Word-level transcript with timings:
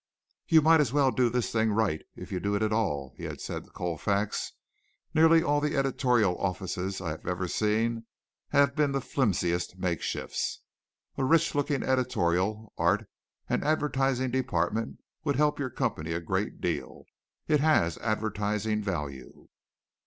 "You 0.47 0.63
might 0.63 0.81
as 0.81 0.91
well 0.91 1.11
do 1.11 1.29
this 1.29 1.51
thing 1.51 1.71
right 1.73 2.01
if 2.15 2.31
you 2.31 2.39
do 2.39 2.55
it 2.55 2.63
at 2.63 2.73
all," 2.73 3.13
he 3.17 3.25
had 3.25 3.39
said 3.39 3.65
to 3.65 3.69
Colfax. 3.69 4.53
"Nearly 5.13 5.43
all 5.43 5.61
the 5.61 5.77
editorial 5.77 6.35
offices 6.39 7.01
I 7.01 7.09
have 7.09 7.27
ever 7.27 7.47
seen 7.47 8.07
have 8.49 8.75
been 8.75 8.93
the 8.93 8.99
flimsiest 9.01 9.77
makeshifts. 9.77 10.61
A 11.19 11.23
rich 11.23 11.53
looking 11.53 11.83
editorial, 11.83 12.73
art 12.79 13.07
and 13.47 13.63
advertising 13.63 14.31
department 14.31 14.97
would 15.23 15.35
help 15.35 15.59
your 15.59 15.69
company 15.69 16.13
a 16.13 16.19
great 16.19 16.59
deal. 16.59 17.03
It 17.47 17.59
has 17.59 17.99
advertising 17.99 18.81
value." 18.81 19.49